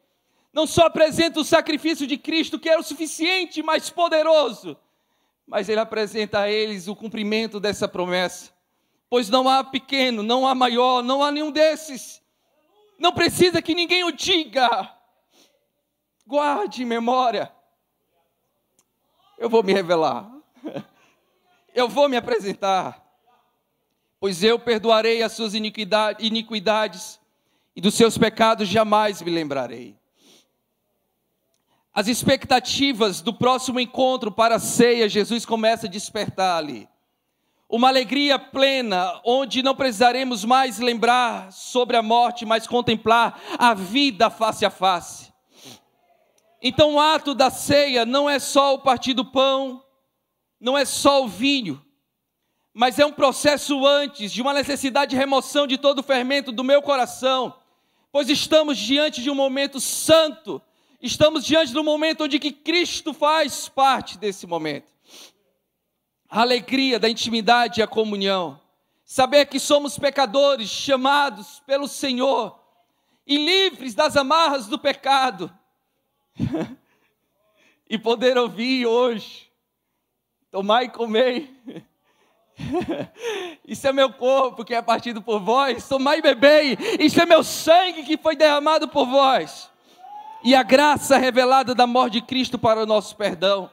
não 0.52 0.66
só 0.66 0.86
apresenta 0.86 1.38
o 1.40 1.44
sacrifício 1.44 2.06
de 2.06 2.16
Cristo, 2.16 2.58
que 2.58 2.68
era 2.68 2.80
o 2.80 2.84
suficiente, 2.84 3.62
mais 3.62 3.88
poderoso, 3.90 4.76
mas 5.46 5.68
ele 5.68 5.80
apresenta 5.80 6.40
a 6.40 6.50
eles 6.50 6.88
o 6.88 6.96
cumprimento 6.96 7.60
dessa 7.60 7.86
promessa. 7.86 8.52
Pois 9.08 9.28
não 9.28 9.48
há 9.48 9.64
pequeno, 9.64 10.22
não 10.22 10.46
há 10.46 10.54
maior, 10.54 11.02
não 11.02 11.22
há 11.22 11.32
nenhum 11.32 11.50
desses. 11.50 12.22
Não 12.98 13.12
precisa 13.12 13.60
que 13.60 13.74
ninguém 13.74 14.04
o 14.04 14.12
diga. 14.12 14.94
Guarde 16.26 16.84
memória. 16.84 17.52
Eu 19.36 19.48
vou 19.48 19.62
me 19.64 19.72
revelar. 19.72 20.30
Eu 21.74 21.88
vou 21.88 22.08
me 22.08 22.16
apresentar. 22.16 23.09
Pois 24.20 24.44
eu 24.44 24.58
perdoarei 24.58 25.22
as 25.22 25.32
suas 25.32 25.54
iniquidades 25.54 27.18
e 27.74 27.80
dos 27.80 27.94
seus 27.94 28.18
pecados 28.18 28.68
jamais 28.68 29.22
me 29.22 29.30
lembrarei. 29.30 29.98
As 31.92 32.06
expectativas 32.06 33.22
do 33.22 33.32
próximo 33.32 33.80
encontro 33.80 34.30
para 34.30 34.56
a 34.56 34.60
ceia, 34.60 35.08
Jesus 35.08 35.46
começa 35.46 35.86
a 35.86 35.90
despertar 35.90 36.58
ali. 36.58 36.86
Uma 37.66 37.88
alegria 37.88 38.38
plena, 38.38 39.20
onde 39.24 39.62
não 39.62 39.74
precisaremos 39.74 40.44
mais 40.44 40.78
lembrar 40.78 41.50
sobre 41.50 41.96
a 41.96 42.02
morte, 42.02 42.44
mas 42.44 42.66
contemplar 42.66 43.40
a 43.58 43.72
vida 43.72 44.28
face 44.28 44.66
a 44.66 44.70
face. 44.70 45.32
Então, 46.60 46.94
o 46.94 47.00
ato 47.00 47.34
da 47.34 47.48
ceia 47.48 48.04
não 48.04 48.28
é 48.28 48.38
só 48.38 48.74
o 48.74 48.80
partir 48.80 49.14
do 49.14 49.24
pão, 49.24 49.82
não 50.60 50.76
é 50.76 50.84
só 50.84 51.24
o 51.24 51.28
vinho, 51.28 51.82
mas 52.72 52.98
é 52.98 53.06
um 53.06 53.12
processo 53.12 53.86
antes 53.86 54.32
de 54.32 54.40
uma 54.40 54.54
necessidade 54.54 55.10
de 55.10 55.16
remoção 55.16 55.66
de 55.66 55.76
todo 55.76 56.00
o 56.00 56.02
fermento 56.02 56.52
do 56.52 56.64
meu 56.64 56.80
coração, 56.80 57.54
pois 58.12 58.28
estamos 58.28 58.78
diante 58.78 59.22
de 59.22 59.30
um 59.30 59.34
momento 59.34 59.80
santo, 59.80 60.62
estamos 61.00 61.44
diante 61.44 61.72
do 61.72 61.82
momento 61.82 62.24
onde 62.24 62.38
que 62.38 62.52
Cristo 62.52 63.12
faz 63.12 63.68
parte 63.68 64.18
desse 64.18 64.46
momento. 64.46 64.92
A 66.28 66.42
alegria 66.42 66.98
da 66.98 67.08
intimidade 67.08 67.80
e 67.80 67.82
a 67.82 67.88
comunhão, 67.88 68.60
saber 69.04 69.46
que 69.46 69.58
somos 69.58 69.98
pecadores 69.98 70.68
chamados 70.68 71.60
pelo 71.66 71.88
Senhor 71.88 72.58
e 73.26 73.36
livres 73.36 73.94
das 73.94 74.16
amarras 74.16 74.66
do 74.68 74.78
pecado, 74.78 75.52
e 77.88 77.98
poder 77.98 78.38
ouvir 78.38 78.86
hoje, 78.86 79.50
tomai 80.50 80.84
e 80.84 80.90
comei. 80.90 81.52
Isso 83.66 83.86
é 83.86 83.92
meu 83.92 84.12
corpo 84.12 84.64
que 84.64 84.74
é 84.74 84.82
partido 84.82 85.22
por 85.22 85.40
vós. 85.40 85.88
Tomai 85.88 86.18
e 86.18 86.22
bebei. 86.22 86.78
Isso 86.98 87.20
é 87.20 87.26
meu 87.26 87.42
sangue 87.42 88.02
que 88.02 88.16
foi 88.16 88.36
derramado 88.36 88.88
por 88.88 89.06
vós. 89.06 89.70
E 90.42 90.54
a 90.54 90.62
graça 90.62 91.18
revelada 91.18 91.74
da 91.74 91.86
morte 91.86 92.14
de 92.14 92.22
Cristo 92.22 92.58
para 92.58 92.82
o 92.82 92.86
nosso 92.86 93.16
perdão. 93.16 93.70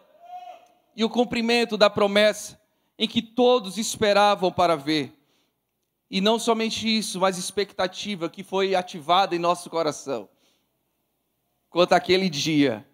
E 0.96 1.03
o 1.03 1.10
cumprimento 1.10 1.77
da 1.77 1.89
promessa 1.89 2.60
em 2.98 3.08
que 3.08 3.22
todos 3.22 3.77
esperavam 3.77 4.51
para 4.51 4.75
ver. 4.75 5.13
E 6.10 6.22
não 6.22 6.39
somente 6.39 6.88
isso, 6.88 7.20
mas 7.20 7.38
expectativa 7.38 8.29
que 8.29 8.44
foi 8.44 8.75
ativada 8.75 9.36
em 9.36 9.39
nosso 9.39 9.70
coração. 9.70 10.29
Quanto 11.70 11.94
aquele 11.94 12.29
dia 12.29 12.86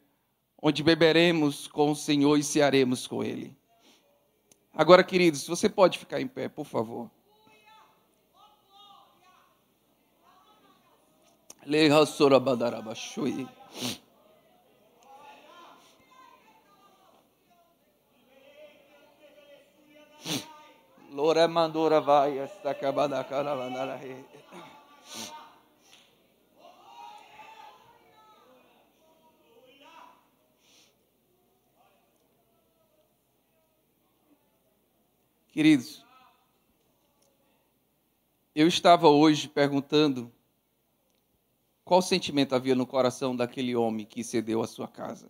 onde 0.61 0.81
beberemos 0.81 1.67
com 1.67 1.91
o 1.91 1.95
Senhor 1.95 2.37
e 2.37 2.43
cearemos 2.43 3.05
com 3.05 3.23
Ele. 3.23 3.55
Agora, 4.75 5.03
queridos, 5.03 5.47
você 5.47 5.69
pode 5.69 5.99
ficar 5.99 6.19
em 6.19 6.27
pé, 6.27 6.49
por 6.49 6.65
favor. 6.65 7.09
Lora 21.11 21.47
mandora 21.47 22.01
vai, 22.01 22.39
esta 22.39 22.71
acabada 22.71 23.23
cara 23.23 23.53
Queridos, 35.53 36.03
eu 38.55 38.67
estava 38.67 39.07
hoje 39.07 39.47
perguntando 39.47 40.33
qual 41.85 42.01
sentimento 42.01 42.55
havia 42.55 42.73
no 42.73 42.87
coração 42.87 43.35
daquele 43.35 43.75
homem 43.75 44.03
que 44.03 44.23
cedeu 44.23 44.63
a 44.63 44.67
sua 44.67 44.87
casa. 44.87 45.29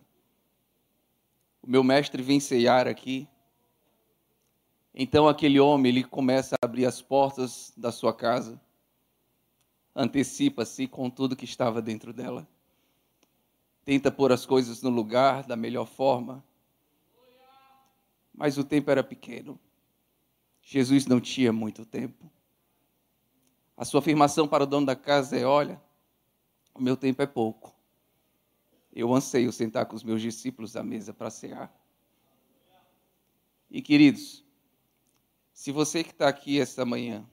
O 1.62 1.68
meu 1.68 1.84
mestre 1.84 2.22
vem 2.22 2.40
ceiar 2.40 2.88
aqui. 2.88 3.28
Então 4.94 5.28
aquele 5.28 5.60
homem, 5.60 5.92
ele 5.92 6.02
começa 6.02 6.54
a 6.54 6.64
abrir 6.64 6.86
as 6.86 7.02
portas 7.02 7.74
da 7.76 7.92
sua 7.92 8.14
casa. 8.14 8.58
Antecipa-se 9.94 10.86
com 10.86 11.10
tudo 11.10 11.36
que 11.36 11.44
estava 11.44 11.82
dentro 11.82 12.14
dela. 12.14 12.48
Tenta 13.84 14.10
pôr 14.10 14.32
as 14.32 14.46
coisas 14.46 14.80
no 14.80 14.88
lugar 14.88 15.44
da 15.44 15.54
melhor 15.54 15.84
forma. 15.84 16.42
Mas 18.32 18.56
o 18.56 18.64
tempo 18.64 18.90
era 18.90 19.04
pequeno. 19.04 19.60
Jesus 20.64 21.06
não 21.06 21.20
tinha 21.20 21.52
muito 21.52 21.84
tempo. 21.84 22.30
A 23.76 23.84
sua 23.84 24.00
afirmação 24.00 24.48
para 24.48 24.64
o 24.64 24.66
dono 24.66 24.86
da 24.86 24.96
casa 24.96 25.36
é: 25.36 25.44
olha, 25.44 25.80
o 26.74 26.82
meu 26.82 26.96
tempo 26.96 27.20
é 27.20 27.26
pouco. 27.26 27.74
Eu 28.92 29.12
anseio 29.12 29.52
sentar 29.52 29.86
com 29.86 29.94
os 29.94 30.02
meus 30.02 30.22
discípulos 30.22 30.74
à 30.76 30.82
mesa 30.82 31.12
para 31.12 31.30
cear. 31.30 31.72
E 33.70 33.82
queridos, 33.82 34.44
se 35.52 35.70
você 35.70 36.02
que 36.02 36.12
está 36.12 36.28
aqui 36.28 36.60
esta 36.60 36.84
manhã, 36.84 37.28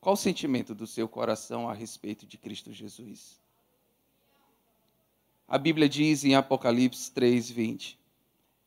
qual 0.00 0.14
o 0.14 0.16
sentimento 0.16 0.74
do 0.74 0.86
seu 0.86 1.08
coração 1.08 1.68
a 1.68 1.72
respeito 1.72 2.26
de 2.26 2.36
Cristo 2.36 2.72
Jesus? 2.72 3.40
A 5.46 5.56
Bíblia 5.56 5.88
diz 5.88 6.24
em 6.24 6.34
Apocalipse 6.34 7.10
3:20: 7.12 7.96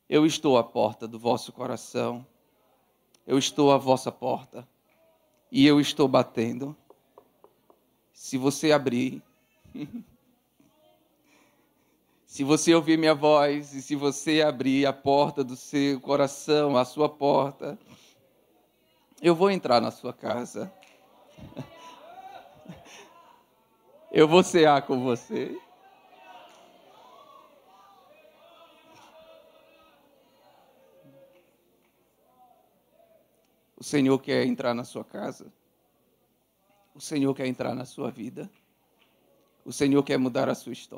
Eu 0.10 0.26
estou 0.26 0.58
à 0.58 0.64
porta 0.64 1.08
do 1.08 1.20
vosso 1.20 1.52
coração 1.52 2.26
eu 3.32 3.38
estou 3.38 3.72
à 3.72 3.78
vossa 3.78 4.12
porta 4.12 4.67
e 5.50 5.65
eu 5.65 5.80
estou 5.80 6.06
batendo. 6.06 6.76
Se 8.12 8.38
você 8.38 8.74
abrir, 8.74 9.24
se 12.28 12.44
você 12.44 12.76
ouvir 12.76 12.98
minha 12.98 13.15
voz 13.15 13.74
e 13.74 13.82
se 13.82 13.96
você 13.96 14.41
abrir 14.41 14.86
a 14.86 14.91
porta 14.91 15.46
do 15.46 15.56
seu 15.56 15.98
coração, 16.02 16.76
a 16.76 16.84
sua 16.84 17.08
porta, 17.08 17.80
eu 19.22 19.34
vou 19.34 19.50
entrar 19.50 19.80
na 19.80 19.91
sua 19.91 20.12
casa. 20.12 20.70
Eu 24.12 24.28
vou 24.28 24.44
cear 24.44 24.82
com 24.82 25.02
você. 25.02 25.58
O 33.82 33.84
Senhor 33.84 34.20
quer 34.20 34.46
entrar 34.46 34.76
na 34.76 34.84
sua 34.84 35.04
casa. 35.04 35.52
O 36.94 37.02
Senhor 37.02 37.34
quer 37.34 37.48
entrar 37.48 37.74
na 37.74 37.84
sua 37.84 38.12
vida. 38.12 38.48
O 39.65 39.74
Senhor 39.74 40.04
quer 40.04 40.20
mudar 40.20 40.48
a 40.48 40.54
sua 40.54 40.72
história. 40.72 40.89